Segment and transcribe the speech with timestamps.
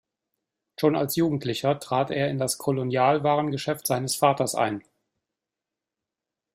[0.79, 4.83] Schon als Jugendlicher trat er in das Kolonialwarengeschäft seines Vaters ein.